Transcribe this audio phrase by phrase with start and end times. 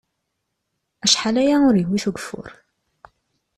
[1.05, 2.49] Acḥal aya ur yewwit ugeffur.